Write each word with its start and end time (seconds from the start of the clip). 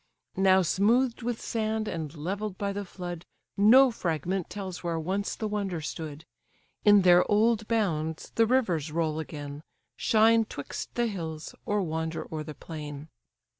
Now 0.35 0.63
smooth'd 0.63 1.21
with 1.21 1.39
sand, 1.39 1.87
and 1.87 2.11
levell'd 2.15 2.57
by 2.57 2.73
the 2.73 2.85
flood, 2.85 3.23
No 3.55 3.91
fragment 3.91 4.49
tells 4.49 4.83
where 4.83 4.99
once 4.99 5.35
the 5.35 5.47
wonder 5.47 5.79
stood; 5.79 6.25
In 6.83 7.03
their 7.03 7.23
old 7.29 7.67
bounds 7.67 8.31
the 8.33 8.47
rivers 8.47 8.91
roll 8.91 9.19
again, 9.19 9.61
Shine 9.97 10.45
'twixt 10.45 10.95
the 10.95 11.05
hills, 11.05 11.53
or 11.67 11.83
wander 11.83 12.27
o'er 12.33 12.43
the 12.43 12.55
plain. 12.55 13.09